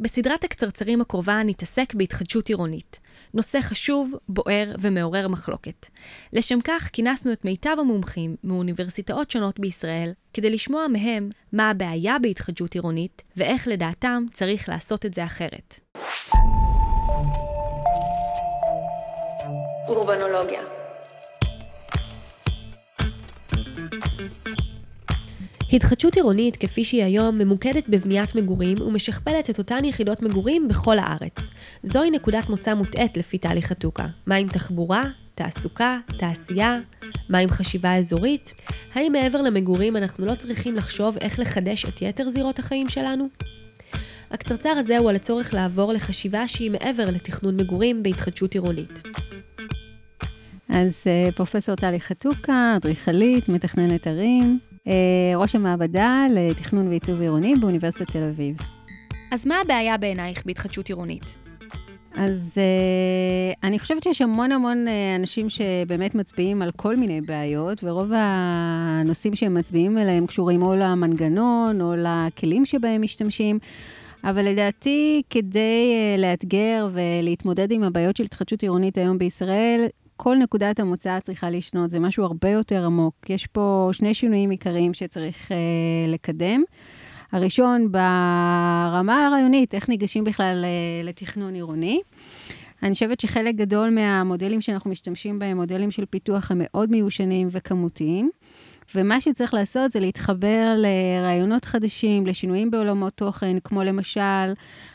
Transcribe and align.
בסדרת 0.00 0.44
הקצרצרים 0.44 1.00
הקרובה 1.00 1.42
נתעסק 1.44 1.94
בהתחדשות 1.94 2.48
עירונית. 2.48 3.00
נושא 3.34 3.60
חשוב, 3.60 4.12
בוער 4.28 4.74
ומעורר 4.80 5.28
מחלוקת. 5.28 5.86
לשם 6.32 6.58
כך 6.64 6.90
כינסנו 6.92 7.32
את 7.32 7.44
מיטב 7.44 7.76
המומחים 7.80 8.36
מאוניברסיטאות 8.44 9.30
שונות 9.30 9.60
בישראל, 9.60 10.12
כדי 10.32 10.50
לשמוע 10.50 10.88
מהם 10.88 11.30
מה 11.52 11.70
הבעיה 11.70 12.18
בהתחדשות 12.18 12.74
עירונית, 12.74 13.22
ואיך 13.36 13.68
לדעתם 13.68 14.24
צריך 14.32 14.68
לעשות 14.68 15.06
את 15.06 15.14
זה 15.14 15.24
אחרת. 15.24 15.80
אורבנולוגיה 19.88 20.73
התחדשות 25.74 26.16
עירונית, 26.16 26.56
כפי 26.56 26.84
שהיא 26.84 27.04
היום, 27.04 27.38
ממוקדת 27.38 27.88
בבניית 27.88 28.34
מגורים 28.34 28.80
ומשכפלת 28.80 29.50
את 29.50 29.58
אותן 29.58 29.84
יחידות 29.84 30.22
מגורים 30.22 30.68
בכל 30.68 30.98
הארץ. 30.98 31.50
זוהי 31.82 32.10
נקודת 32.10 32.48
מוצא 32.48 32.74
מוטעית 32.74 33.16
לפי 33.16 33.38
תהליך 33.38 33.66
חתוקה. 33.66 34.06
מה 34.26 34.34
עם 34.34 34.48
תחבורה, 34.48 35.04
תעסוקה, 35.34 35.98
תעשייה? 36.18 36.80
מה 37.28 37.38
עם 37.38 37.48
חשיבה 37.48 37.94
אזורית? 37.94 38.52
האם 38.94 39.12
מעבר 39.12 39.42
למגורים 39.42 39.96
אנחנו 39.96 40.26
לא 40.26 40.34
צריכים 40.34 40.74
לחשוב 40.74 41.16
איך 41.20 41.38
לחדש 41.38 41.84
את 41.84 42.02
יתר 42.02 42.28
זירות 42.28 42.58
החיים 42.58 42.88
שלנו? 42.88 43.28
הקצרצר 44.30 44.70
הזה 44.70 44.98
הוא 44.98 45.10
על 45.10 45.16
הצורך 45.16 45.54
לעבור 45.54 45.92
לחשיבה 45.92 46.48
שהיא 46.48 46.70
מעבר 46.70 47.10
לתכנון 47.10 47.56
מגורים 47.56 48.02
בהתחדשות 48.02 48.54
עירונית. 48.54 49.02
אז 50.68 51.04
אה, 51.06 51.32
פרופסור 51.32 51.76
טלי 51.76 52.00
חתוקה, 52.00 52.74
אדריכלית, 52.76 53.48
מתכננת 53.48 54.06
ערים, 54.06 54.58
ראש 55.36 55.54
המעבדה 55.54 56.26
לתכנון 56.30 56.88
ועיצוב 56.88 57.20
עירוני 57.20 57.54
באוניברסיטת 57.56 58.10
תל 58.10 58.22
אביב. 58.22 58.56
אז 59.30 59.46
מה 59.46 59.60
הבעיה 59.60 59.98
בעינייך 59.98 60.46
בהתחדשות 60.46 60.88
עירונית? 60.88 61.36
אז 62.16 62.54
uh, 62.54 63.58
אני 63.62 63.78
חושבת 63.78 64.02
שיש 64.02 64.22
המון 64.22 64.52
המון 64.52 64.86
uh, 64.86 65.20
אנשים 65.20 65.48
שבאמת 65.48 66.14
מצביעים 66.14 66.62
על 66.62 66.70
כל 66.76 66.96
מיני 66.96 67.20
בעיות, 67.20 67.84
ורוב 67.84 68.10
הנושאים 68.14 69.34
שהם 69.34 69.54
מצביעים 69.54 69.98
עליהם 69.98 70.26
קשורים 70.26 70.62
או 70.62 70.74
למנגנון 70.74 71.80
או 71.80 71.94
לכלים 71.96 72.66
שבהם 72.66 73.02
משתמשים. 73.02 73.58
אבל 74.24 74.42
לדעתי, 74.44 75.22
כדי 75.30 75.94
uh, 76.16 76.20
לאתגר 76.20 76.88
ולהתמודד 76.92 77.72
עם 77.72 77.82
הבעיות 77.82 78.16
של 78.16 78.24
התחדשות 78.24 78.62
עירונית 78.62 78.98
היום 78.98 79.18
בישראל, 79.18 79.86
כל 80.24 80.36
נקודת 80.36 80.80
המוצא 80.80 81.20
צריכה 81.20 81.50
לשנות, 81.50 81.90
זה 81.90 82.00
משהו 82.00 82.24
הרבה 82.24 82.48
יותר 82.48 82.84
עמוק. 82.84 83.30
יש 83.30 83.46
פה 83.46 83.88
שני 83.92 84.14
שינויים 84.14 84.50
עיקריים 84.50 84.94
שצריך 84.94 85.50
uh, 85.50 85.54
לקדם. 86.08 86.62
הראשון, 87.32 87.92
ברמה 87.92 89.26
הרעיונית, 89.26 89.74
איך 89.74 89.88
ניגשים 89.88 90.24
בכלל 90.24 90.64
uh, 90.64 91.06
לתכנון 91.06 91.54
עירוני. 91.54 92.00
אני 92.82 92.92
חושבת 92.92 93.20
שחלק 93.20 93.54
גדול 93.54 93.90
מהמודלים 93.90 94.60
שאנחנו 94.60 94.90
משתמשים 94.90 95.38
בהם, 95.38 95.56
מודלים 95.56 95.90
של 95.90 96.04
פיתוח, 96.04 96.50
הם 96.50 96.60
מאוד 96.60 96.90
מיושנים 96.90 97.48
וכמותיים. 97.50 98.30
ומה 98.94 99.20
שצריך 99.20 99.54
לעשות 99.54 99.90
זה 99.92 100.00
להתחבר 100.00 100.74
לרעיונות 100.76 101.64
חדשים, 101.64 102.26
לשינויים 102.26 102.70
בעולמות 102.70 103.12
תוכן, 103.12 103.56
כמו 103.64 103.82
למשל 103.82 104.52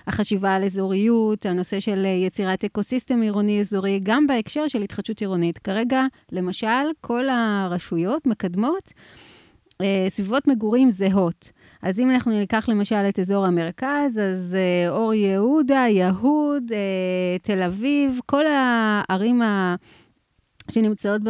החשיבה 0.07 0.55
על 0.55 0.63
אזוריות, 0.63 1.45
הנושא 1.45 1.79
של 1.79 2.05
יצירת 2.05 2.63
אקוסיסטם 2.65 3.21
עירוני 3.21 3.59
אזורי, 3.59 3.99
גם 4.03 4.27
בהקשר 4.27 4.67
של 4.67 4.81
התחדשות 4.81 5.19
עירונית. 5.19 5.57
כרגע, 5.57 6.05
למשל, 6.31 6.85
כל 7.01 7.29
הרשויות 7.29 8.27
מקדמות 8.27 8.93
אה, 9.81 10.05
סביבות 10.09 10.47
מגורים 10.47 10.89
זהות. 10.89 11.51
אז 11.81 11.99
אם 11.99 12.11
אנחנו 12.11 12.31
ניקח 12.31 12.69
למשל 12.69 13.05
את 13.09 13.19
אזור 13.19 13.45
המרכז, 13.45 14.17
אז 14.17 14.55
אה, 14.55 14.89
אור 14.89 15.13
יהודה, 15.13 15.85
יהוד, 15.89 16.63
אה, 16.71 17.37
תל 17.41 17.61
אביב, 17.61 18.19
כל 18.25 18.45
הערים 18.47 19.41
ה... 19.41 19.75
שנמצאות 20.71 21.21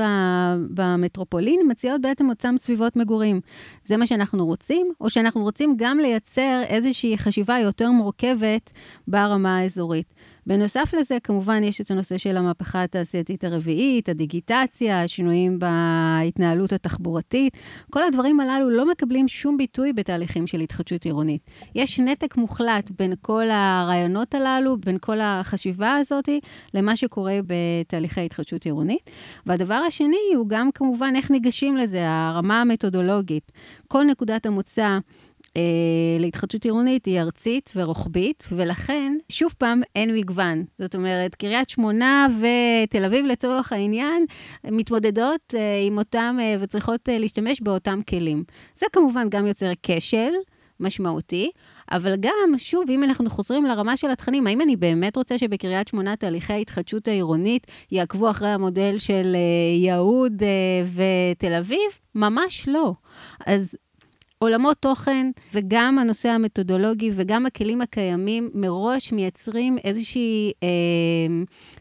במטרופולין, 0.74 1.60
מציעות 1.70 2.02
בעצם 2.02 2.30
אותם 2.30 2.56
סביבות 2.58 2.96
מגורים. 2.96 3.42
זה 3.84 3.98
מה 3.98 4.06
שאנחנו 4.08 4.46
רוצים, 4.46 4.92
או 5.02 5.10
שאנחנו 5.10 5.42
רוצים 5.42 5.76
גם 5.78 5.98
לייצר 5.98 6.62
איזושהי 6.68 7.18
חשיבה 7.18 7.60
יותר 7.60 7.92
מורכבת 7.92 8.72
ברמה 9.08 9.58
האזורית. 9.58 10.14
בנוסף 10.50 10.94
לזה, 11.00 11.18
כמובן, 11.24 11.64
יש 11.64 11.82
את 11.82 11.92
הנושא 11.92 12.18
של 12.18 12.38
המהפכה 12.38 12.84
התעשייתית 12.84 13.44
הרביעית, 13.44 14.10
הדיגיטציה, 14.10 15.04
השינויים 15.04 15.60
בהתנהלות 15.60 16.74
התחבורתית. 16.74 17.58
כל 17.90 18.04
הדברים 18.04 18.40
הללו 18.40 18.70
לא 18.70 18.92
מקבלים 18.92 19.28
שום 19.28 19.58
ביטוי 19.58 19.94
בתהליכים 19.94 20.48
של 20.48 20.62
התחדשות 20.62 21.06
עירונית. 21.06 21.42
יש 21.76 22.00
נתק 22.00 22.38
מוחלט 22.38 22.92
בין 23.00 23.14
כל 23.22 23.46
הרעיונות 23.52 24.36
הללו, 24.36 24.78
בין 24.78 24.98
כל 25.02 25.18
החשיבה 25.22 25.96
הזאת, 25.96 26.30
למה 26.74 26.96
שקורה 26.96 27.40
בתהליכי 27.48 28.22
התחדשות 28.22 28.66
עירונית. 28.66 29.10
והדבר 29.46 29.82
השני 29.88 30.34
הוא 30.36 30.48
גם 30.50 30.70
כמובן 30.74 31.14
איך 31.16 31.32
ניגשים 31.32 31.78
לזה, 31.78 32.06
הרמה 32.10 32.62
המתודולוגית. 32.62 33.52
כל 33.88 34.04
נקודת 34.04 34.46
המוצא 34.46 34.98
להתחדשות 36.20 36.64
עירונית 36.64 37.06
היא 37.06 37.22
ארצית 37.22 37.70
ורוחבית, 37.76 38.44
ולכן, 38.52 39.18
שוב 39.32 39.54
פעם, 39.58 39.82
אין 39.96 40.16
מגוון. 40.16 40.64
זאת 40.80 40.96
אומרת, 40.96 41.36
קריית 41.36 41.70
שמונה 41.70 42.28
ותל 42.40 43.06
אביב, 43.06 43.26
לצורך 43.26 43.74
העניין, 43.74 44.26
מתמודדות 44.64 45.54
אה, 45.58 45.82
עם 45.88 45.98
אותם 45.98 46.38
אה, 46.40 46.56
וצריכות 46.60 47.10
אה, 47.10 47.18
להשתמש 47.18 47.62
באותם 47.62 48.00
כלים. 48.10 48.44
זה 48.76 48.86
כמובן 48.94 49.28
גם 49.30 49.48
יוצר 49.48 49.72
כשל. 49.84 50.34
משמעותי, 50.80 51.50
אבל 51.92 52.16
גם, 52.20 52.58
שוב, 52.58 52.90
אם 52.90 53.04
אנחנו 53.04 53.30
חוזרים 53.30 53.66
לרמה 53.66 53.98
של 53.98 54.10
התכנים, 54.10 54.48
האם 54.48 54.62
אני 54.62 54.76
באמת 54.76 55.18
רוצה 55.18 55.38
שבקריית 55.38 55.88
שמונה 55.88 56.16
תהליכי 56.16 56.54
ההתחדשות 56.54 57.08
העירונית 57.08 57.68
יעקבו 57.92 58.30
אחרי 58.30 58.50
המודל 58.50 58.98
של 58.98 59.36
אה, 59.36 59.78
יהוד 59.86 60.44
אה, 60.44 61.04
ותל 61.36 61.54
אביב? 61.54 61.92
ממש 62.16 62.68
לא. 62.68 62.94
אז 63.46 63.76
עולמות 64.44 64.78
תוכן 64.78 65.32
וגם 65.54 66.00
הנושא 66.00 66.30
המתודולוגי 66.30 67.12
וגם 67.14 67.46
הכלים 67.46 67.82
הקיימים 67.82 68.50
מראש 68.54 69.12
מייצרים 69.12 69.78
איזושהי 69.84 70.52
אה, 70.64 70.68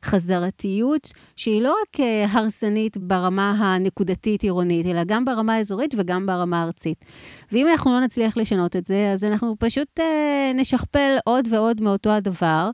חזרתיות 0.05 1.13
שהיא 1.37 1.63
לא 1.63 1.75
רק 1.83 2.01
אה, 2.01 2.27
הרסנית 2.31 2.97
ברמה 2.97 3.51
הנקודתית 3.51 4.43
עירונית, 4.43 4.87
אלא 4.87 5.01
גם 5.07 5.25
ברמה 5.25 5.55
האזורית 5.55 5.95
וגם 5.99 6.27
ברמה 6.27 6.61
הארצית. 6.63 7.05
ואם 7.53 7.69
אנחנו 7.69 7.93
לא 7.93 8.01
נצליח 8.01 8.37
לשנות 8.37 8.77
את 8.77 8.87
זה, 8.87 9.11
אז 9.13 9.25
אנחנו 9.25 9.57
פשוט 9.59 10.01
אה, 10.01 10.53
נשכפל 10.55 11.17
עוד 11.25 11.49
ועוד 11.51 11.81
מאותו 11.81 12.11
הדבר, 12.11 12.71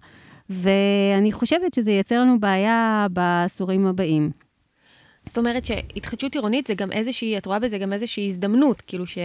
ואני 0.50 1.32
חושבת 1.32 1.74
שזה 1.74 1.90
ייצר 1.90 2.20
לנו 2.20 2.40
בעיה 2.40 3.06
בעשורים 3.10 3.86
הבאים. 3.86 4.43
זאת 5.26 5.38
אומרת 5.38 5.64
שהתחדשות 5.64 6.34
עירונית 6.34 6.66
זה 6.66 6.74
גם 6.74 6.92
איזושהי, 6.92 7.38
את 7.38 7.46
רואה 7.46 7.58
בזה 7.58 7.78
גם 7.78 7.92
איזושהי 7.92 8.26
הזדמנות, 8.26 8.82
כאילו 8.86 9.06
ש... 9.06 9.18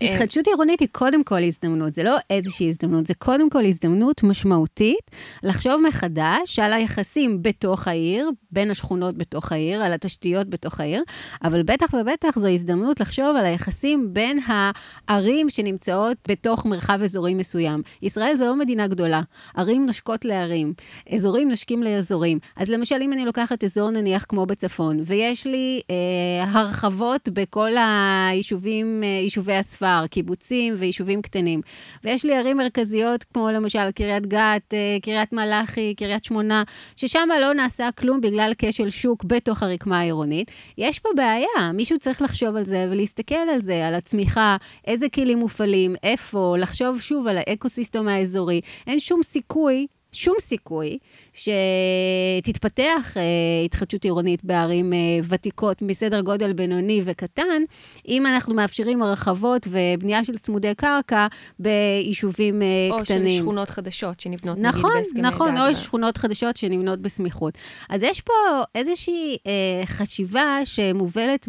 התחדשות 0.00 0.46
עירונית 0.46 0.80
היא 0.80 0.88
קודם 0.92 1.24
כל 1.24 1.42
הזדמנות, 1.42 1.94
זה 1.94 2.02
לא 2.02 2.16
איזושהי 2.30 2.68
הזדמנות, 2.68 3.06
זה 3.06 3.14
קודם 3.14 3.50
כל 3.50 3.64
הזדמנות 3.64 4.22
משמעותית 4.22 5.10
לחשוב 5.42 5.80
מחדש 5.88 6.58
על 6.58 6.72
היחסים 6.72 7.42
בתוך 7.42 7.88
העיר, 7.88 8.30
בין 8.50 8.70
השכונות 8.70 9.18
בתוך 9.18 9.52
העיר, 9.52 9.82
על 9.82 9.92
התשתיות 9.92 10.50
בתוך 10.50 10.80
העיר, 10.80 11.02
אבל 11.44 11.62
בטח 11.62 11.94
ובטח 11.94 12.38
זו 12.38 12.48
הזדמנות 12.48 13.00
לחשוב 13.00 13.36
על 13.36 13.44
היחסים 13.44 14.14
בין 14.14 14.38
הערים 14.46 15.50
שנמצאות 15.50 16.16
בתוך 16.28 16.66
מרחב 16.66 17.00
אזורי 17.02 17.34
מסוים. 17.34 17.82
ישראל 18.02 18.36
זו 18.36 18.46
לא 18.46 18.56
מדינה 18.56 18.86
גדולה, 18.86 19.20
ערים 19.56 19.86
נושקות 19.86 20.24
לערים, 20.24 20.72
אזורים 21.14 21.48
נושקים 21.48 21.82
לאזורים. 21.82 22.38
אז 22.56 22.70
למשל, 22.70 22.96
אם 23.02 23.12
אני 23.12 23.24
לוקחת 23.24 23.64
אזור 23.64 23.90
נניח 23.90 24.24
כמו 24.28 24.46
בצפון, 24.46 25.00
ויש... 25.04 25.35
יש 25.36 25.46
לי 25.46 25.80
אה, 25.90 26.44
הרחבות 26.48 27.28
בכל 27.28 27.70
היישובים, 27.78 29.02
אה, 29.04 29.08
יישובי 29.08 29.54
הספר, 29.54 30.06
קיבוצים 30.06 30.74
ויישובים 30.78 31.22
קטנים. 31.22 31.60
ויש 32.04 32.24
לי 32.24 32.36
ערים 32.36 32.56
מרכזיות, 32.56 33.24
כמו 33.24 33.48
למשל 33.50 33.90
קריית 33.90 34.26
גת, 34.26 34.74
אה, 34.74 34.96
קריית 35.02 35.32
מלאכי, 35.32 35.94
קריית 35.94 36.24
שמונה, 36.24 36.62
ששם 36.96 37.28
לא 37.40 37.54
נעשה 37.54 37.88
כלום 37.98 38.20
בגלל 38.20 38.52
כשל 38.58 38.90
שוק 38.90 39.24
בתוך 39.24 39.62
הרקמה 39.62 39.98
העירונית. 39.98 40.50
יש 40.78 40.98
פה 40.98 41.08
בעיה, 41.16 41.72
מישהו 41.74 41.98
צריך 41.98 42.22
לחשוב 42.22 42.56
על 42.56 42.64
זה 42.64 42.88
ולהסתכל 42.90 43.34
על 43.34 43.60
זה, 43.60 43.86
על 43.86 43.94
הצמיחה, 43.94 44.56
איזה 44.86 45.08
כלים 45.08 45.38
מופעלים, 45.38 45.96
איפה, 46.02 46.56
לחשוב 46.58 47.00
שוב 47.00 47.26
על 47.26 47.38
האקוסיסטום 47.38 48.08
האזורי. 48.08 48.60
אין 48.86 49.00
שום 49.00 49.22
סיכוי 49.22 49.86
שום 50.12 50.34
סיכוי 50.40 50.98
שתתפתח 51.32 53.16
אה, 53.16 53.22
התחדשות 53.64 54.04
עירונית 54.04 54.44
בערים 54.44 54.92
אה, 54.92 54.98
ותיקות 55.28 55.82
מסדר 55.82 56.20
גודל 56.20 56.52
בינוני 56.52 57.02
וקטן, 57.04 57.62
אם 58.08 58.26
אנחנו 58.26 58.54
מאפשרים 58.54 59.02
הרחבות 59.02 59.68
ובנייה 59.70 60.24
של 60.24 60.38
צמודי 60.38 60.74
קרקע 60.74 61.26
ביישובים 61.58 62.62
אה, 62.62 62.66
או 62.90 63.02
קטנים. 63.02 63.22
או 63.22 63.28
של 63.28 63.42
שכונות 63.42 63.70
חדשות 63.70 64.20
שנבנות 64.20 64.58
נכון, 64.58 64.90
נגיד 64.90 65.04
בהסכמי 65.04 65.22
נכון, 65.22 65.54
גג. 65.54 65.60
או 65.60 65.74
שכונות 65.74 66.18
חדשות 66.18 66.56
שנבנות 66.56 67.00
בסמיכות. 67.00 67.58
אז 67.88 68.02
יש 68.02 68.20
פה 68.20 68.32
איזושהי 68.74 69.36
אה, 69.46 69.86
חשיבה 69.86 70.58
שמובלת 70.64 71.48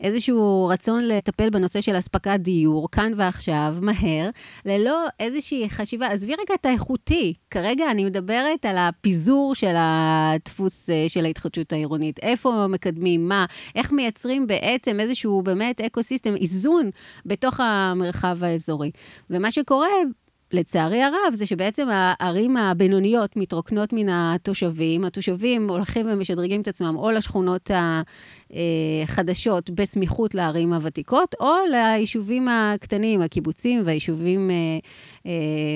מאיזשהו 0.00 0.66
רצון 0.72 1.04
לטפל 1.04 1.50
בנושא 1.50 1.80
של 1.80 1.98
אספקת 1.98 2.40
דיור, 2.40 2.88
כאן 2.90 3.12
ועכשיו, 3.16 3.74
מהר, 3.80 4.30
ללא 4.64 5.06
איזושהי 5.20 5.70
חשיבה. 5.70 6.06
עזבי 6.06 6.32
רגע 6.32 6.54
את 6.54 6.66
האיכותי, 6.66 7.34
כרגע 7.50 7.67
אני 7.90 8.04
מדברת 8.04 8.66
על 8.66 8.76
הפיזור 8.78 9.54
של 9.54 9.74
הדפוס 9.76 10.90
אה, 10.90 11.04
של 11.08 11.24
ההתחדשות 11.24 11.72
העירונית. 11.72 12.18
איפה 12.22 12.66
מקדמים, 12.68 13.28
מה, 13.28 13.44
איך 13.74 13.92
מייצרים 13.92 14.46
בעצם 14.46 15.00
איזשהו 15.00 15.42
באמת 15.42 15.80
ecosystem, 15.80 16.36
איזון 16.36 16.90
בתוך 17.26 17.60
המרחב 17.60 18.44
האזורי. 18.44 18.90
ומה 19.30 19.50
שקורה, 19.50 19.88
לצערי 20.52 21.02
הרב, 21.02 21.34
זה 21.34 21.46
שבעצם 21.46 21.88
הערים 21.90 22.56
הבינוניות 22.56 23.36
מתרוקנות 23.36 23.92
מן 23.92 24.08
התושבים, 24.08 25.04
התושבים 25.04 25.70
הולכים 25.70 26.06
ומשדרגים 26.10 26.60
את 26.60 26.68
עצמם 26.68 26.96
או 26.96 27.10
לשכונות 27.10 27.70
החדשות 28.50 29.70
בסמיכות 29.70 30.34
לערים 30.34 30.72
הוותיקות, 30.72 31.34
או 31.40 31.52
ליישובים 31.70 32.48
הקטנים, 32.48 33.22
הקיבוצים 33.22 33.82
והיישובים, 33.84 34.50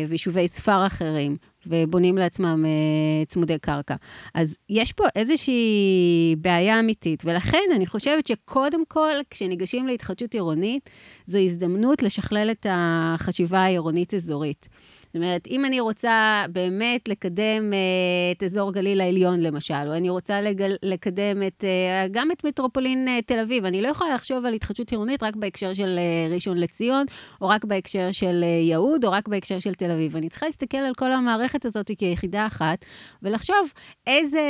ויישובי 0.09 0.49
ספר 0.49 0.87
אחרים. 0.87 1.37
ובונים 1.67 2.19
לעצמם 2.19 2.64
uh, 2.64 3.29
צמודי 3.29 3.59
קרקע. 3.59 3.94
אז 4.35 4.56
יש 4.69 4.93
פה 4.93 5.05
איזושהי 5.17 6.37
בעיה 6.38 6.81
אמיתית, 6.81 7.23
ולכן 7.26 7.69
אני 7.76 7.87
חושבת 7.87 8.26
שקודם 8.26 8.82
כל, 8.88 9.12
כשניגשים 9.31 9.87
להתחדשות 9.87 10.35
עירונית, 10.35 10.91
זו 11.26 11.38
הזדמנות 11.38 12.03
לשכלל 12.03 12.50
את 12.50 12.67
החשיבה 12.70 13.59
העירונית-אזורית. 13.59 14.69
זאת 15.12 15.17
אומרת, 15.17 15.49
אם 15.50 15.64
אני 15.64 15.81
רוצה 15.81 16.44
באמת 16.53 17.09
לקדם 17.09 17.73
uh, 17.73 18.37
את 18.37 18.43
אזור 18.43 18.73
גליל 18.73 19.00
העליון, 19.00 19.41
למשל, 19.41 19.75
או 19.87 19.93
אני 19.93 20.11
רוצה 20.11 20.41
לגל, 20.41 20.75
לקדם 20.82 21.43
את, 21.47 21.64
uh, 21.64 22.09
גם 22.11 22.31
את 22.31 22.44
מטרופולין 22.44 23.09
uh, 23.09 23.23
תל 23.26 23.38
אביב, 23.38 23.64
אני 23.64 23.82
לא 23.82 23.88
יכולה 23.88 24.14
לחשוב 24.14 24.47
על 24.47 24.55
התחדשות 24.55 24.91
עירונית 24.91 25.23
רק 25.23 25.37
בהקשר 25.37 25.75
של 25.75 25.99
uh, 25.99 26.35
ראשון 26.35 26.59
לציון, 26.59 27.06
או 27.41 27.49
רק 27.49 27.64
בהקשר 27.64 28.12
של 28.12 28.44
uh, 28.44 28.69
יהוד, 28.70 29.05
או 29.05 29.12
רק 29.12 29.29
בהקשר 29.29 29.59
של 29.59 29.75
תל 29.75 29.91
אביב. 29.91 30.17
אני 30.17 30.29
צריכה 30.29 30.47
להסתכל 30.47 30.79
על 30.79 30.94
כל 30.94 31.12
המערכת 31.12 31.64
הזאת 31.64 31.91
כיחידה 31.99 32.47
אחת, 32.47 32.85
ולחשוב 33.23 33.73
איזה 34.06 34.41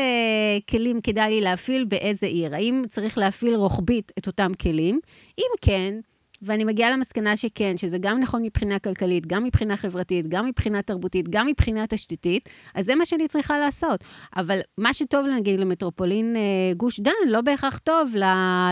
כלים 0.71 1.01
כדאי 1.01 1.31
לי 1.31 1.41
להפעיל 1.41 1.85
באיזה 1.85 2.27
עיר. 2.27 2.55
האם 2.55 2.83
צריך 2.91 3.19
להפעיל 3.19 3.55
רוחבית 3.55 4.13
את 4.19 4.27
אותם 4.27 4.53
כלים? 4.55 5.01
אם 5.39 5.51
כן, 5.61 5.95
ואני 6.43 6.65
מגיעה 6.65 6.91
למסקנה 6.91 7.37
שכן, 7.37 7.77
שזה 7.77 7.99
גם 7.99 8.21
נכון 8.21 8.43
מבחינה 8.43 8.79
כלכלית, 8.79 9.27
גם 9.27 9.45
מבחינה 9.45 9.77
חברתית, 9.77 10.29
גם 10.29 10.47
מבחינה 10.47 10.83
תרבותית, 10.83 11.29
גם 11.29 11.47
מבחינה 11.47 11.87
תשתיתית, 11.87 12.49
אז 12.75 12.87
זה 12.87 12.95
מה 12.95 13.07
שאני 13.07 13.29
צריכה 13.29 13.59
לעשות. 13.59 14.05
אבל 14.37 14.59
מה 14.79 14.95
שטוב, 14.95 15.27
נגיד, 15.27 15.61
למטרופולין 15.61 16.37
אה, 16.37 16.75
גוש 16.77 17.01
דן, 17.01 17.13
לא 17.27 17.41
בהכרח 17.41 17.79
טוב 17.79 18.15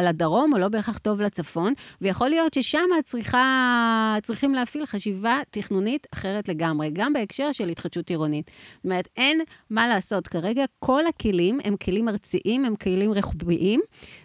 לדרום, 0.03 0.53
או 0.53 0.59
לא 0.59 0.69
בהכרח 0.69 0.99
טוב 0.99 1.21
לצפון, 1.21 1.73
ויכול 2.01 2.29
להיות 2.29 2.55
ששם 2.55 2.87
צריכה, 3.05 4.17
צריכים 4.23 4.55
להפעיל 4.55 4.87
חשיבה 4.87 5.41
תכנונית 5.51 6.07
אחרת 6.15 6.49
לגמרי, 6.49 6.91
גם 6.93 7.13
בהקשר 7.13 7.53
של 7.53 7.69
התחדשות 7.69 8.11
עירונית. 8.11 8.51
זאת 8.75 8.85
אומרת, 8.85 9.09
אין 9.17 9.41
מה 9.71 9.89
לעשות. 9.89 10.29
כרגע 10.29 10.65
כל 10.79 11.07
הכלים 11.07 11.59
הם 11.65 11.77
כלים 11.77 12.09
ארציים, 12.09 12.65
הם 12.65 12.77
כלים 12.77 13.13
רוחביים, 13.13 13.81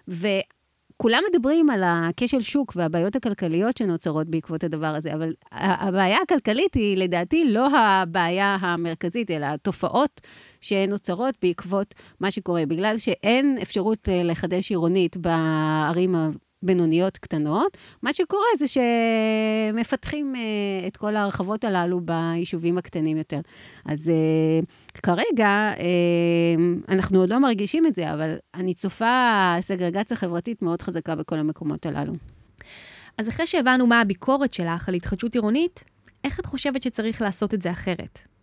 ו... 0.08 0.28
כולם 0.98 1.24
מדברים 1.30 1.70
על 1.70 1.84
הכשל 1.86 2.42
שוק 2.42 2.74
והבעיות 2.76 3.16
הכלכליות 3.16 3.78
שנוצרות 3.78 4.28
בעקבות 4.28 4.64
הדבר 4.64 4.96
הזה, 4.96 5.14
אבל 5.14 5.34
הבעיה 5.52 6.18
הכלכלית 6.24 6.74
היא 6.74 6.98
לדעתי 6.98 7.46
לא 7.46 7.78
הבעיה 7.78 8.58
המרכזית, 8.60 9.32
אלא 9.32 9.46
התופעות 9.46 10.22
שנוצרות 10.62 11.36
בעקבות 11.42 11.96
מה 12.20 12.32
שקורה. 12.32 12.66
בגלל 12.66 12.98
שאין 12.98 13.58
אפשרות 13.62 14.10
אה, 14.10 14.24
לחדש 14.24 14.70
עירונית 14.70 15.18
בערים 15.18 16.16
בינוניות 16.66 17.18
קטנות. 17.18 17.78
מה 18.04 18.14
שקורה 18.14 18.46
זה 18.58 18.66
שמפתחים 18.68 20.34
uh, 20.36 20.88
את 20.88 20.98
כל 20.98 21.16
ההרחבות 21.16 21.64
הללו 21.64 22.02
ביישובים 22.02 22.78
הקטנים 22.78 23.18
יותר. 23.18 23.40
אז 23.86 24.12
uh, 24.12 25.00
כרגע 25.04 25.72
uh, 25.76 26.92
אנחנו 26.92 27.20
עוד 27.20 27.30
לא 27.30 27.40
מרגישים 27.40 27.86
את 27.86 27.96
זה, 27.96 28.14
אבל 28.14 28.36
אני 28.56 28.74
צופה 28.74 29.56
סגרגציה 29.60 30.18
חברתית 30.18 30.62
מאוד 30.62 30.82
חזקה 30.82 31.16
בכל 31.16 31.40
המקומות 31.40 31.86
הללו. 31.86 32.14
אז 33.18 33.30
אחרי 33.30 33.48
שהבנו 33.48 33.88
מה 33.88 34.02
הביקורת 34.02 34.54
שלך 34.54 34.90
על 34.90 34.96
התחדשות 34.96 35.34
עירונית, 35.34 35.84
איך 36.24 36.40
את 36.40 36.46
חושבת 36.46 36.84
שצריך 36.84 37.22
לעשות 37.22 37.54
את 37.54 37.62
זה 37.62 37.72
אחרת? 37.72 38.35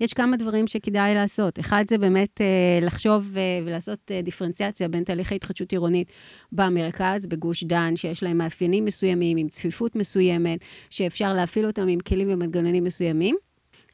יש 0.00 0.12
כמה 0.12 0.36
דברים 0.36 0.66
שכדאי 0.66 1.14
לעשות. 1.14 1.60
אחד 1.60 1.84
זה 1.88 1.98
באמת 1.98 2.40
אה, 2.40 2.86
לחשוב 2.86 3.36
אה, 3.36 3.60
ולעשות 3.64 4.10
אה, 4.10 4.22
דיפרנציאציה 4.22 4.88
בין 4.88 5.04
תהליכי 5.04 5.34
התחדשות 5.34 5.72
עירונית 5.72 6.12
במרכז, 6.52 7.26
בגוש 7.26 7.64
דן, 7.64 7.96
שיש 7.96 8.22
להם 8.22 8.38
מאפיינים 8.38 8.84
מסוימים, 8.84 9.36
עם 9.36 9.48
צפיפות 9.48 9.96
מסוימת, 9.96 10.58
שאפשר 10.90 11.32
להפעיל 11.32 11.66
אותם 11.66 11.88
עם 11.88 12.00
כלים 12.00 12.28
ומנגנונים 12.30 12.84
מסוימים. 12.84 13.36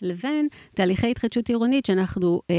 לבין 0.03 0.49
תהליכי 0.75 1.11
התחדשות 1.11 1.49
עירונית 1.49 1.87
שאנחנו 1.87 2.41
אה, 2.51 2.57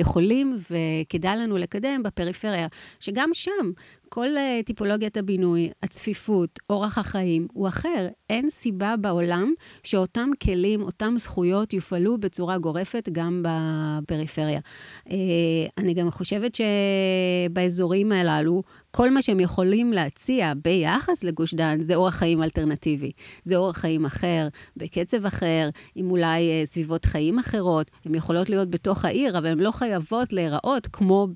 יכולים 0.00 0.56
וכדאי 0.70 1.36
לנו 1.36 1.56
לקדם 1.56 2.02
בפריפריה, 2.02 2.66
שגם 3.00 3.30
שם 3.32 3.70
כל 4.08 4.26
uh, 4.26 4.64
טיפולוגיית 4.64 5.16
הבינוי, 5.16 5.70
הצפיפות, 5.82 6.58
אורח 6.70 6.98
החיים, 6.98 7.46
הוא 7.52 7.68
אחר. 7.68 8.08
אין 8.30 8.50
סיבה 8.50 8.94
בעולם 8.96 9.52
שאותם 9.84 10.30
כלים, 10.42 10.82
אותם 10.82 11.14
זכויות, 11.18 11.72
יופעלו 11.72 12.18
בצורה 12.18 12.58
גורפת 12.58 13.08
גם 13.12 13.42
בפריפריה. 13.44 14.60
Uh, 15.08 15.10
אני 15.78 15.94
גם 15.94 16.10
חושבת 16.10 16.58
שבאזורים 17.48 18.12
הללו, 18.12 18.62
כל 18.90 19.10
מה 19.10 19.22
שהם 19.22 19.40
יכולים 19.40 19.92
להציע 19.92 20.52
ביחס 20.64 21.24
לגוש 21.24 21.54
דן 21.54 21.80
זה 21.80 21.94
אורח 21.94 22.14
חיים 22.14 22.42
אלטרנטיבי. 22.42 23.10
זה 23.44 23.56
אורח 23.56 23.78
חיים 23.78 24.04
אחר, 24.04 24.48
בקצב 24.76 25.26
אחר, 25.26 25.68
עם 25.94 26.10
אולי 26.10 26.62
uh, 26.62 26.66
סביבות 26.66 27.04
חיים 27.04 27.38
אחרות. 27.38 27.90
הן 28.04 28.14
יכולות 28.14 28.50
להיות 28.50 28.70
בתוך 28.70 29.04
העיר, 29.04 29.38
אבל 29.38 29.46
הן 29.46 29.58
לא 29.58 29.70
חייבות 29.70 30.32
להיראות 30.32 30.86
כמו 30.86 31.28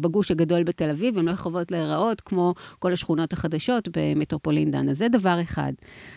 בגוש 0.00 0.30
הגדול 0.30 0.62
בתל 0.62 0.90
אביב, 0.90 1.18
הן 1.18 1.24
לא 1.24 1.34
חייבות 1.34 1.70
להיראות... 1.70 1.83
להיראות 1.86 2.20
כמו 2.20 2.54
כל 2.78 2.92
השכונות 2.92 3.32
החדשות 3.32 3.88
במטרופולין. 3.96 4.88
אז 4.90 4.98
זה 4.98 5.08
דבר 5.08 5.42
אחד. 5.42 5.72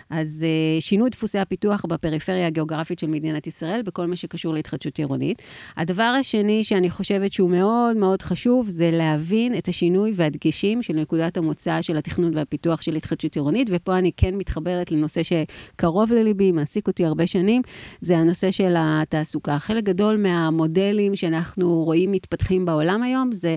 אז 0.09 0.43
uh, 0.43 0.81
שינוי 0.81 1.09
דפוסי 1.09 1.39
הפיתוח 1.39 1.85
בפריפריה 1.85 2.47
הגיאוגרפית 2.47 2.99
של 2.99 3.07
מדינת 3.07 3.47
ישראל, 3.47 3.81
בכל 3.81 4.07
מה 4.07 4.15
שקשור 4.15 4.53
להתחדשות 4.53 4.97
עירונית. 4.97 5.41
הדבר 5.77 6.03
השני 6.19 6.63
שאני 6.63 6.89
חושבת 6.89 7.33
שהוא 7.33 7.49
מאוד 7.49 7.97
מאוד 7.97 8.21
חשוב, 8.21 8.69
זה 8.69 8.91
להבין 8.93 9.57
את 9.57 9.67
השינוי 9.67 10.11
והדגשים 10.15 10.81
של 10.81 10.93
נקודת 10.93 11.37
המוצא 11.37 11.81
של 11.81 11.97
התכנון 11.97 12.37
והפיתוח 12.37 12.81
של 12.81 12.95
התחדשות 12.95 13.35
עירונית, 13.35 13.69
ופה 13.71 13.97
אני 13.97 14.11
כן 14.17 14.35
מתחברת 14.35 14.91
לנושא 14.91 15.21
שקרוב 15.23 16.13
לליבי, 16.13 16.51
מעסיק 16.51 16.87
אותי 16.87 17.05
הרבה 17.05 17.27
שנים, 17.27 17.61
זה 18.01 18.17
הנושא 18.17 18.51
של 18.51 18.73
התעסוקה. 18.77 19.59
חלק 19.59 19.83
גדול 19.83 20.17
מהמודלים 20.17 21.15
שאנחנו 21.15 21.83
רואים 21.83 22.11
מתפתחים 22.11 22.65
בעולם 22.65 23.03
היום, 23.03 23.31
זה... 23.31 23.55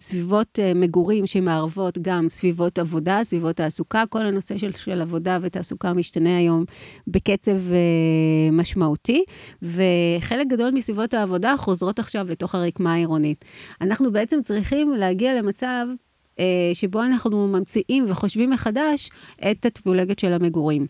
סביבות 0.00 0.58
uh, 0.58 0.78
מגורים 0.78 1.26
שמערבות 1.26 1.98
גם 2.02 2.28
סביבות 2.28 2.78
עבודה, 2.78 3.20
סביבות 3.24 3.56
תעסוקה, 3.56 4.04
כל 4.08 4.22
הנושא 4.22 4.58
של, 4.58 4.72
של 4.72 5.00
עבודה 5.00 5.38
ותעסוקה 5.42 5.87
משתנה 5.92 6.36
היום 6.38 6.64
בקצב 7.06 7.56
uh, 7.68 8.52
משמעותי, 8.52 9.24
וחלק 9.62 10.46
גדול 10.46 10.70
מסביבות 10.70 11.14
העבודה 11.14 11.54
חוזרות 11.56 11.98
עכשיו 11.98 12.26
לתוך 12.30 12.54
הרקמה 12.54 12.92
העירונית. 12.92 13.44
אנחנו 13.80 14.12
בעצם 14.12 14.42
צריכים 14.42 14.94
להגיע 14.94 15.38
למצב 15.38 15.86
uh, 16.36 16.40
שבו 16.74 17.02
אנחנו 17.02 17.48
ממציאים 17.48 18.04
וחושבים 18.08 18.50
מחדש 18.50 19.10
את 19.50 19.66
הטיפולגת 19.66 20.18
של 20.18 20.32
המגורים. 20.32 20.86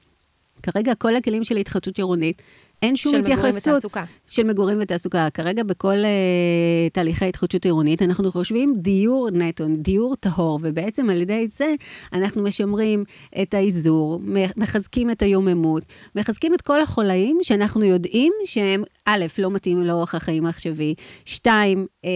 כרגע 0.63 0.95
כל 0.95 1.17
הכלים 1.17 1.45
של 1.45 1.57
התחדשות 1.57 1.99
עירונית 1.99 2.43
אין 2.83 2.97
שום 2.97 3.13
של 3.13 3.19
התייחסות... 3.19 3.45
מגורים 3.45 3.75
ותעסוקה. 3.75 4.05
של 4.27 4.43
מגורים 4.43 4.79
ותעסוקה. 4.81 5.29
כרגע 5.35 5.63
בכל 5.63 5.97
uh, 5.97 6.93
תהליכי 6.93 7.25
התחדשות 7.25 7.65
עירונית, 7.65 8.03
אנחנו 8.03 8.33
חושבים 8.33 8.75
דיור 8.77 9.31
נטו, 9.31 9.65
דיור 9.77 10.17
טהור, 10.17 10.59
ובעצם 10.63 11.11
על 11.11 11.21
ידי 11.21 11.47
זה 11.51 11.75
אנחנו 12.13 12.43
משמרים 12.43 13.05
את 13.43 13.55
האיזור, 13.55 14.21
מחזקים 14.57 15.11
את 15.11 15.23
היוממות, 15.23 15.83
מחזקים 16.17 16.55
את 16.55 16.63
כל 16.63 16.81
החולאים 16.81 17.39
שאנחנו 17.43 17.85
יודעים 17.85 18.33
שהם, 18.45 18.83
א', 19.05 19.27
לא 19.39 19.51
מתאים 19.51 19.83
לאורך 19.83 20.15
החיים 20.15 20.47
העכשווי, 20.47 20.95
שתיים, 21.25 21.87
uh, 22.05 22.09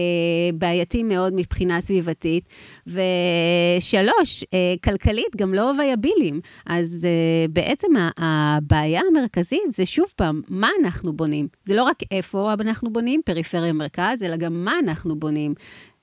בעייתים 0.53 1.07
מאוד 1.07 1.33
מבחינה 1.35 1.81
סביבתית, 1.81 2.43
ושלוש, 2.87 4.43
uh, 4.43 4.47
כלכלית 4.83 5.35
גם 5.37 5.53
לא 5.53 5.71
וייבילים. 5.77 6.41
אז 6.65 7.07
uh, 7.07 7.51
בעצם 7.51 7.87
הבעיה 8.17 9.01
המרכזית 9.11 9.61
זה 9.69 9.85
שוב 9.85 10.05
פעם, 10.15 10.41
מה 10.53 10.69
אנחנו 10.83 11.13
בונים. 11.13 11.47
זה 11.63 11.75
לא 11.75 11.83
רק 11.83 11.99
איפה 12.11 12.53
אנחנו 12.53 12.93
בונים, 12.93 13.21
פריפריה 13.25 13.73
מרכז, 13.73 14.23
אלא 14.23 14.35
גם 14.35 14.65
מה 14.65 14.73
אנחנו 14.79 15.15
בונים. 15.15 15.53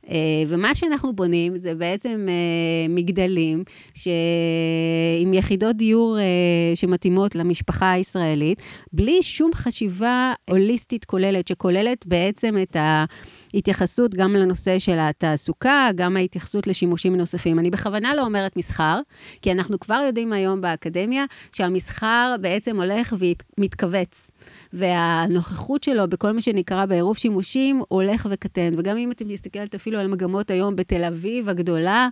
אה, 0.08 0.42
ומה 0.48 0.74
שאנחנו 0.74 1.12
בונים 1.12 1.58
זה 1.58 1.74
בעצם 1.74 2.26
אה, 2.28 2.88
מגדלים 2.88 3.64
ש... 3.94 4.08
עם 5.20 5.34
יחידות 5.34 5.76
דיור 5.76 6.18
אה, 6.18 6.24
שמתאימות 6.74 7.34
למשפחה 7.34 7.92
הישראלית, 7.92 8.62
בלי 8.92 9.22
שום 9.22 9.50
חשיבה 9.54 10.32
הוליסטית 10.48 11.04
כוללת, 11.04 11.48
שכוללת 11.48 12.06
בעצם 12.06 12.56
את 12.62 12.76
ההתייחסות 13.54 14.14
גם 14.14 14.34
לנושא 14.34 14.78
של 14.78 14.96
התעסוקה, 14.98 15.88
גם 15.94 16.16
ההתייחסות 16.16 16.66
לשימושים 16.66 17.16
נוספים. 17.16 17.58
אני 17.58 17.70
בכוונה 17.70 18.14
לא 18.14 18.22
אומרת 18.22 18.56
מסחר, 18.56 19.00
כי 19.42 19.52
אנחנו 19.52 19.80
כבר 19.80 20.02
יודעים 20.06 20.32
היום 20.32 20.60
באקדמיה 20.60 21.24
שהמסחר 21.52 22.34
בעצם 22.40 22.76
הולך 22.76 23.14
ומתכווץ. 23.58 24.30
והנוכחות 24.72 25.84
שלו 25.84 26.08
בכל 26.08 26.32
מה 26.32 26.40
שנקרא 26.40 26.86
בעירוב 26.86 27.16
שימושים 27.16 27.82
הולך 27.88 28.26
וקטן. 28.30 28.72
וגם 28.76 28.96
אם 28.96 29.10
אתם 29.10 29.28
מסתכלת 29.28 29.74
אפילו 29.74 29.98
על 29.98 30.06
מגמות 30.06 30.50
היום 30.50 30.76
בתל 30.76 31.04
אביב 31.04 31.48
הגדולה, 31.48 32.08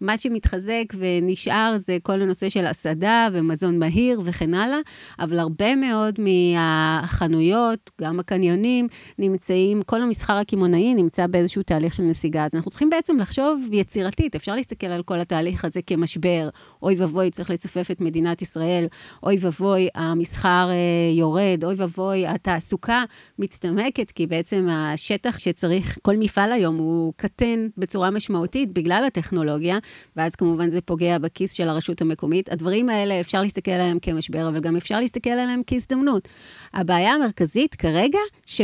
מה 0.00 0.16
שמתחזק 0.16 0.84
ונשאר 0.98 1.76
זה 1.78 1.98
כל 2.02 2.22
הנושא 2.22 2.48
של 2.48 2.66
הסעדה 2.66 3.28
ומזון 3.32 3.78
מהיר 3.78 4.20
וכן 4.24 4.54
הלאה, 4.54 4.78
אבל 5.18 5.38
הרבה 5.38 5.76
מאוד 5.76 6.18
מהחנויות, 6.18 7.90
גם 8.00 8.20
הקניונים, 8.20 8.88
נמצאים, 9.18 9.82
כל 9.82 10.02
המסחר 10.02 10.32
הקמעונאי 10.36 10.94
נמצא 10.94 11.26
באיזשהו 11.26 11.62
תהליך 11.62 11.94
של 11.94 12.02
נסיגה. 12.02 12.44
אז 12.44 12.54
אנחנו 12.54 12.70
צריכים 12.70 12.90
בעצם 12.90 13.16
לחשוב 13.16 13.60
יצירתית, 13.72 14.34
אפשר 14.34 14.54
להסתכל 14.54 14.86
על 14.86 15.02
כל 15.02 15.20
התהליך 15.20 15.64
הזה 15.64 15.80
כמשבר, 15.82 16.48
אוי 16.82 16.94
ואבוי, 16.98 17.30
צריך 17.30 17.50
לצופף 17.50 17.90
את 17.90 18.00
מדינת 18.00 18.42
ישראל, 18.42 18.86
אוי 19.22 19.36
ואבוי, 19.40 19.88
המסחר 19.94 20.68
אה, 20.70 21.16
יורד, 21.18 21.64
אוי 21.72 21.80
ואבוי, 21.80 22.26
התעסוקה 22.26 23.04
מצטמקת, 23.38 24.10
כי 24.10 24.26
בעצם 24.26 24.68
השטח 24.70 25.38
שצריך, 25.38 25.98
כל 26.02 26.16
מפעל 26.16 26.52
היום 26.52 26.76
הוא 26.76 27.12
קטן 27.16 27.68
בצורה 27.76 28.10
משמעותית 28.10 28.72
בגלל 28.72 29.04
הטכנולוגיה, 29.06 29.78
ואז 30.16 30.34
כמובן 30.34 30.70
זה 30.70 30.80
פוגע 30.80 31.18
בכיס 31.18 31.52
של 31.52 31.68
הרשות 31.68 32.00
המקומית. 32.00 32.52
הדברים 32.52 32.88
האלה, 32.88 33.20
אפשר 33.20 33.42
להסתכל 33.42 33.70
עליהם 33.70 33.98
כמשבר, 33.98 34.48
אבל 34.48 34.60
גם 34.60 34.76
אפשר 34.76 35.00
להסתכל 35.00 35.30
עליהם 35.30 35.62
כהזדמנות. 35.66 36.28
הבעיה 36.74 37.12
המרכזית 37.12 37.74
כרגע, 37.74 38.18
ש... 38.46 38.60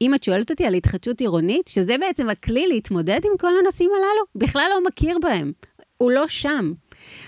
אם 0.00 0.14
את 0.14 0.24
שואלת 0.24 0.50
אותי 0.50 0.64
על 0.64 0.74
התחדשות 0.74 1.20
עירונית, 1.20 1.68
שזה 1.68 1.98
בעצם 1.98 2.28
הכלי 2.28 2.66
להתמודד 2.66 3.20
עם 3.24 3.32
כל 3.40 3.52
הנושאים 3.60 3.90
הללו, 3.94 4.46
בכלל 4.46 4.66
לא 4.70 4.88
מכיר 4.88 5.18
בהם. 5.22 5.52
הוא 5.98 6.10
לא 6.10 6.28
שם. 6.28 6.72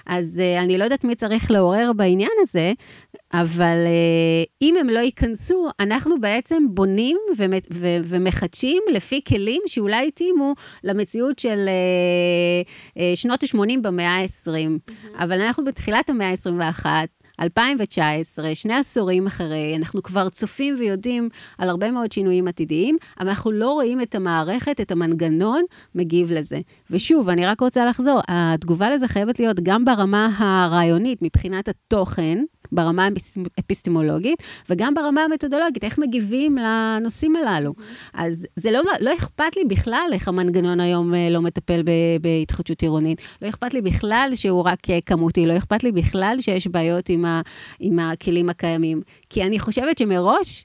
אז 0.06 0.40
uh, 0.40 0.62
אני 0.62 0.78
לא 0.78 0.84
יודעת 0.84 1.04
מי 1.04 1.14
צריך 1.14 1.50
לעורר 1.50 1.92
בעניין 1.96 2.30
הזה, 2.40 2.72
אבל 3.32 3.76
uh, 3.84 4.48
אם 4.62 4.76
הם 4.80 4.88
לא 4.88 4.98
ייכנסו, 4.98 5.68
אנחנו 5.80 6.20
בעצם 6.20 6.62
בונים 6.70 7.18
ומחדשים 8.04 8.82
לפי 8.92 9.20
כלים 9.28 9.62
שאולי 9.66 10.08
התאימו 10.08 10.54
למציאות 10.84 11.38
של 11.38 11.68
uh, 11.68 12.98
uh, 12.98 13.00
שנות 13.14 13.42
ה-80 13.42 13.80
במאה 13.82 14.16
ה-20. 14.20 14.46
Mm-hmm. 14.46 15.22
אבל 15.22 15.40
אנחנו 15.40 15.64
בתחילת 15.64 16.10
המאה 16.10 16.30
ה-21, 16.30 16.86
2019, 17.40 18.54
שני 18.54 18.74
עשורים 18.74 19.26
אחרי, 19.26 19.76
אנחנו 19.76 20.02
כבר 20.02 20.28
צופים 20.28 20.74
ויודעים 20.78 21.28
על 21.58 21.68
הרבה 21.68 21.90
מאוד 21.90 22.12
שינויים 22.12 22.48
עתידיים, 22.48 22.96
אבל 23.20 23.28
אנחנו 23.28 23.52
לא 23.52 23.72
רואים 23.72 24.00
את 24.00 24.14
המערכת, 24.14 24.80
את 24.80 24.90
המנגנון, 24.92 25.62
מגיב 25.94 26.32
לזה. 26.32 26.58
ושוב, 26.90 27.28
אני 27.28 27.46
רק 27.46 27.60
רוצה 27.60 27.86
לחזור, 27.86 28.20
התגובה 28.28 28.90
לזה 28.90 29.08
חייבת 29.08 29.38
להיות 29.38 29.60
גם 29.62 29.84
ברמה 29.84 30.28
הרעיונית, 30.38 31.22
מבחינת 31.22 31.68
התוכן, 31.68 32.38
ברמה 32.72 33.08
האפיסטמולוגית, 33.58 34.42
וגם 34.70 34.94
ברמה 34.94 35.20
המתודולוגית, 35.20 35.84
איך 35.84 35.98
מגיבים 35.98 36.58
לנושאים 36.58 37.36
הללו. 37.36 37.74
אז 38.14 38.46
זה 38.56 38.70
לא, 38.70 38.80
לא 39.00 39.14
אכפת 39.14 39.56
לי 39.56 39.64
בכלל 39.64 40.08
איך 40.12 40.28
המנגנון 40.28 40.80
היום 40.80 41.14
אה, 41.14 41.30
לא 41.30 41.42
מטפל 41.42 41.82
בהתחדשות 42.20 42.82
עירונית. 42.82 43.20
לא 43.42 43.48
אכפת 43.48 43.74
לי 43.74 43.82
בכלל 43.82 44.30
שהוא 44.34 44.62
רק 44.62 44.90
אה, 44.90 44.98
כמותי, 45.06 45.46
לא 45.46 45.56
אכפת 45.56 45.84
לי 45.84 45.92
בכלל 45.92 46.36
שיש 46.40 46.66
בעיות 46.66 47.08
עם, 47.08 47.24
ה, 47.24 47.40
עם 47.80 47.98
הכלים 47.98 48.48
הקיימים. 48.48 49.02
כי 49.30 49.42
אני 49.42 49.58
חושבת 49.58 49.98
שמראש, 49.98 50.64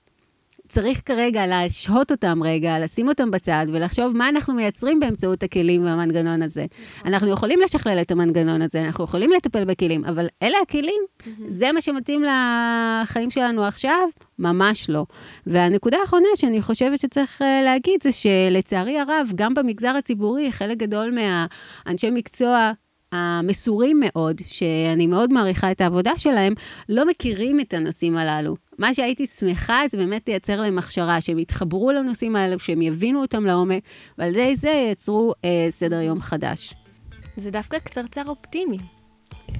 צריך 0.69 1.01
כרגע 1.05 1.47
להשהות 1.47 2.11
אותם 2.11 2.39
רגע, 2.43 2.79
לשים 2.79 3.07
אותם 3.07 3.31
בצד 3.31 3.65
ולחשוב 3.69 4.17
מה 4.17 4.29
אנחנו 4.29 4.53
מייצרים 4.53 4.99
באמצעות 4.99 5.43
הכלים 5.43 5.85
והמנגנון 5.85 6.41
הזה. 6.41 6.65
נכון. 6.97 7.13
אנחנו 7.13 7.29
יכולים 7.29 7.59
לשכלל 7.63 8.01
את 8.01 8.11
המנגנון 8.11 8.61
הזה, 8.61 8.85
אנחנו 8.85 9.03
יכולים 9.03 9.31
לטפל 9.31 9.65
בכלים, 9.65 10.05
אבל 10.05 10.27
אלה 10.43 10.57
הכלים, 10.61 11.01
זה 11.47 11.71
מה 11.71 11.81
שמתאים 11.81 12.23
לחיים 12.23 13.29
שלנו 13.29 13.63
עכשיו? 13.63 14.09
ממש 14.39 14.89
לא. 14.89 15.05
והנקודה 15.47 15.97
האחרונה 16.01 16.27
שאני 16.35 16.61
חושבת 16.61 16.99
שצריך 16.99 17.41
אה, 17.41 17.61
להגיד 17.65 18.03
זה 18.03 18.11
שלצערי 18.11 18.99
הרב, 18.99 19.31
גם 19.35 19.53
במגזר 19.53 19.95
הציבורי, 19.95 20.51
חלק 20.51 20.77
גדול 20.77 21.11
מהאנשי 21.11 22.09
מקצוע 22.09 22.71
המסורים 23.11 24.01
מאוד, 24.05 24.41
שאני 24.47 25.07
מאוד 25.07 25.33
מעריכה 25.33 25.71
את 25.71 25.81
העבודה 25.81 26.11
שלהם, 26.17 26.53
לא 26.89 27.07
מכירים 27.07 27.59
את 27.59 27.73
הנושאים 27.73 28.17
הללו. 28.17 28.55
מה 28.77 28.93
שהייתי 28.93 29.27
שמחה 29.27 29.81
זה 29.89 29.97
באמת 29.97 30.27
לייצר 30.27 30.61
להם 30.61 30.77
הכשרה, 30.77 31.21
שהם 31.21 31.39
יתחברו 31.39 31.91
לנושאים 31.91 32.35
האלה, 32.35 32.59
שהם 32.59 32.81
יבינו 32.81 33.21
אותם 33.21 33.45
לעומק, 33.45 33.83
ועל 34.17 34.29
ידי 34.29 34.55
זה 34.55 34.69
ייצרו 34.69 35.33
אה, 35.45 35.67
סדר 35.69 36.01
יום 36.01 36.21
חדש. 36.21 36.73
זה 37.37 37.51
דווקא 37.51 37.79
קצרצר 37.79 38.23
אופטימי. 38.27 38.77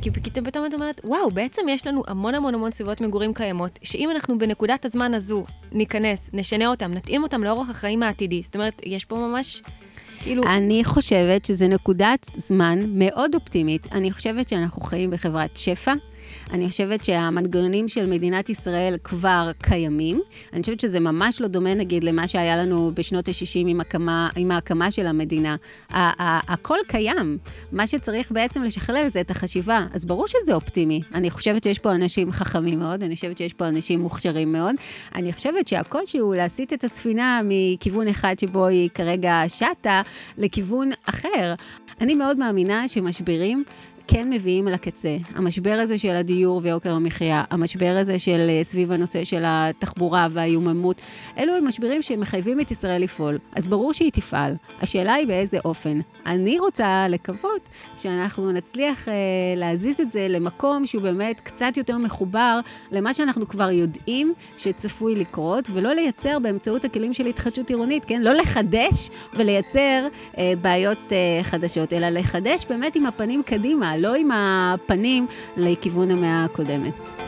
כי 0.01 0.12
פתאום 0.44 0.65
את 0.65 0.74
אומרת, 0.74 1.01
וואו, 1.03 1.32
בעצם 1.32 1.62
יש 1.70 1.88
לנו 1.88 2.03
המון 2.08 2.36
המון 2.36 2.56
המון 2.56 2.72
סביבות 2.72 3.01
מגורים 3.01 3.34
קיימות, 3.34 3.79
שאם 3.84 4.10
אנחנו 4.12 4.38
בנקודת 4.38 4.86
הזמן 4.86 5.13
הזו 5.13 5.46
ניכנס, 5.72 6.29
נשנה 6.34 6.68
אותם, 6.68 6.91
נתאים 6.91 7.24
אותם 7.24 7.44
לאורח 7.44 7.70
החיים 7.70 8.03
העתידי. 8.03 8.41
זאת 8.44 8.56
אומרת, 8.56 8.82
יש 8.86 9.06
פה 9.06 9.15
ממש 9.15 9.62
כאילו... 10.24 10.44
אני 10.44 10.84
חושבת 10.84 11.46
שזו 11.46 11.68
נקודת 11.68 12.26
זמן 12.38 12.80
מאוד 12.88 13.36
אופטימית. 13.36 13.88
אני 13.92 14.12
חושבת 14.12 14.50
שאנחנו 14.50 14.82
חיים 14.82 15.12
בחברת 15.12 15.58
שפע. 15.58 15.94
אני 16.51 16.69
חושבת 16.69 17.03
שהמנגנונים 17.03 17.88
של 17.88 18.05
מדינת 18.05 18.50
ישראל 18.50 18.98
כבר 19.03 19.51
קיימים. 19.62 20.21
אני 20.53 20.62
חושבת 20.62 20.79
שזה 20.79 21.00
ממש 21.00 21.41
לא 21.41 21.48
דומה, 21.48 21.74
נגיד, 21.74 22.03
למה 22.03 22.27
שהיה 22.27 22.57
לנו 22.57 22.91
בשנות 22.93 23.27
ה-60 23.27 23.67
עם, 23.67 23.79
עם 24.36 24.51
ההקמה 24.51 24.91
של 24.91 25.07
המדינה. 25.07 25.55
הכל 25.89 26.77
קיים. 26.88 27.38
מה 27.71 27.88
שצריך 27.88 28.31
בעצם 28.31 28.63
לשכלל 28.63 29.09
זה 29.09 29.21
את 29.21 29.31
החשיבה. 29.31 29.86
אז 29.93 30.05
ברור 30.05 30.27
שזה 30.27 30.53
אופטימי. 30.53 31.01
אני 31.13 31.29
חושבת 31.29 31.63
שיש 31.63 31.79
פה 31.79 31.95
אנשים 31.95 32.31
חכמים 32.31 32.79
מאוד, 32.79 33.03
אני 33.03 33.15
חושבת 33.15 33.38
שיש 33.38 33.53
פה 33.53 33.67
אנשים 33.67 34.00
מוכשרים 34.00 34.51
מאוד. 34.51 34.75
אני 35.15 35.33
חושבת 35.33 35.67
שהקושי 35.67 36.17
הוא 36.17 36.36
להסיט 36.36 36.74
את 36.74 36.83
הספינה 36.83 37.41
מכיוון 37.43 38.07
אחד 38.07 38.39
שבו 38.39 38.65
היא 38.65 38.89
כרגע 38.93 39.43
שטה, 39.48 40.01
לכיוון 40.38 40.89
אחר. 41.05 41.53
אני 42.01 42.15
מאוד 42.15 42.38
מאמינה 42.38 42.88
שמשברים 42.88 43.63
כן 44.12 44.30
מביאים 44.30 44.68
לקצה. 44.68 45.18
המשבר 45.36 45.80
הזה 45.82 45.98
של 45.98 46.16
הדיור 46.16 46.62
ויוקר 46.63 46.94
המחיה, 46.94 47.44
המשבר 47.51 47.98
הזה 48.00 48.20
של 48.20 48.48
אה, 48.50 48.63
סביב 48.63 48.92
הנושא 48.92 49.24
של 49.24 49.44
התחבורה 49.46 50.28
והאיוממות, 50.32 51.01
אלו 51.38 51.56
הם 51.56 51.68
משברים 51.68 52.01
שמחייבים 52.01 52.60
את 52.60 52.72
ישראל 52.72 53.01
לפעול. 53.01 53.38
אז 53.56 53.68
ברור 53.68 53.94
שהיא 53.94 54.12
תפעל. 54.12 54.56
השאלה 54.82 55.13
היא 55.13 55.28
באיזה 55.28 55.58
אופן. 55.66 56.00
אני 56.25 56.60
רוצה 56.60 57.06
לקוות 57.10 57.70
שאנחנו 57.98 58.51
נצליח 58.51 59.10
אה, 59.10 59.13
להזיז 59.56 60.00
את 60.00 60.12
זה 60.12 60.28
למקום 60.28 60.86
שהוא 60.86 61.01
באמת 61.04 61.42
קצת 61.42 61.78
יותר 61.78 61.98
מחובר 61.98 62.60
למה 62.92 63.13
שאנחנו 63.13 63.48
כבר 63.48 63.70
יודעים 63.70 64.34
שצפוי 64.58 65.16
לקרות, 65.16 65.70
ולא 65.74 65.94
לייצר 65.94 66.39
באמצעות 66.39 66.86
הכלים 66.86 67.13
של 67.13 67.25
התחדשות 67.25 67.70
עירונית, 67.70 68.06
כן? 68.06 68.22
לא 68.22 68.34
לחדש 68.34 69.10
ולייצר 69.34 70.08
אה, 70.38 70.54
בעיות 70.62 71.13
אה, 71.13 71.44
חדשות, 71.44 71.94
אלא 71.94 72.10
לחדש 72.10 72.66
באמת 72.70 72.96
עם 72.96 73.06
הפנים 73.06 73.44
קדימה. 73.44 73.99
לא 74.00 74.15
עם 74.15 74.29
הפנים 74.34 75.27
לכיוון 75.58 76.12
המאה 76.12 76.44
הקודמת. 76.44 77.19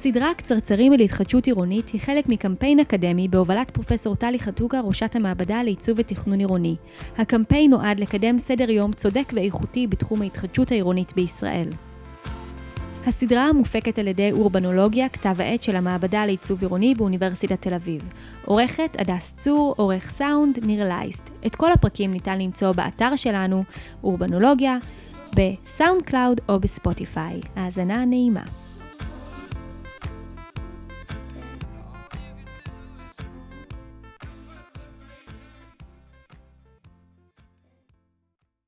הסדרה 0.00 0.34
קצרצרים 0.34 0.92
אל 0.92 1.00
התחדשות 1.00 1.46
עירונית 1.46 1.88
היא 1.88 2.00
חלק 2.00 2.28
מקמפיין 2.28 2.80
אקדמי 2.80 3.28
בהובלת 3.28 3.70
פרופסור 3.70 4.16
טלי 4.16 4.38
חתוקה, 4.38 4.80
ראשת 4.80 5.16
המעבדה 5.16 5.62
לעיצוב 5.62 5.98
ותכנון 5.98 6.38
עירוני. 6.38 6.76
הקמפיין 7.18 7.70
נועד 7.70 8.00
לקדם 8.00 8.38
סדר 8.38 8.70
יום 8.70 8.92
צודק 8.92 9.32
ואיכותי 9.34 9.86
בתחום 9.86 10.22
ההתחדשות 10.22 10.72
העירונית 10.72 11.12
בישראל. 11.16 11.68
הסדרה 13.06 13.52
מופקת 13.52 13.98
על 13.98 14.06
ידי 14.08 14.32
אורבנולוגיה, 14.32 15.08
כתב 15.08 15.40
העת 15.40 15.62
של 15.62 15.76
המעבדה 15.76 16.26
לעיצוב 16.26 16.60
עירוני 16.60 16.94
באוניברסיטת 16.94 17.62
תל 17.62 17.74
אביב. 17.74 18.02
עורכת 18.44 18.96
הדס 18.98 19.34
צור, 19.36 19.74
עורך 19.76 20.10
סאונד, 20.10 20.58
ניר 20.64 20.88
לייסט. 20.88 21.30
את 21.46 21.56
כל 21.56 21.72
הפרקים 21.72 22.10
ניתן 22.10 22.38
למצוא 22.38 22.72
באתר 22.72 23.16
שלנו, 23.16 23.64
אורבנולוגיה, 24.04 24.78
בסאונד 25.36 26.02
קלאוד 26.02 26.40
או 26.48 26.60
בספוטיפיי. 26.60 27.40
האזנה 27.56 28.04
נעימה. 28.04 28.42